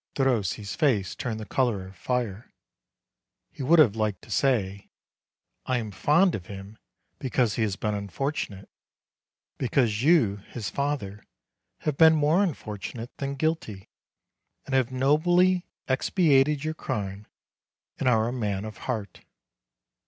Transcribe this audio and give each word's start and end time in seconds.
Derossi's 0.15 0.73
face 0.73 1.13
turned 1.13 1.39
the 1.39 1.45
color 1.45 1.85
of 1.85 1.95
fire. 1.95 2.51
He 3.51 3.61
would 3.61 3.77
have 3.77 3.95
liked 3.95 4.23
to 4.23 4.31
say: 4.31 4.89
"I 5.67 5.77
am 5.77 5.91
fond 5.91 6.33
of 6.33 6.47
him 6.47 6.79
because 7.19 7.53
he 7.53 7.61
has 7.61 7.75
been 7.75 7.93
unfortunate; 7.93 8.67
because 9.59 10.01
you, 10.01 10.37
his 10.37 10.71
father, 10.71 11.23
have 11.81 11.97
been 11.97 12.15
more 12.15 12.41
unfortunate 12.43 13.15
than 13.17 13.35
guilty, 13.35 13.89
and 14.65 14.73
have 14.73 14.91
nobly 14.91 15.67
expiated 15.87 16.63
your 16.63 16.73
crime, 16.73 17.27
and 17.99 18.09
are 18.09 18.27
a 18.27 18.33
man 18.33 18.65
of 18.65 18.77
heart." 18.89 19.21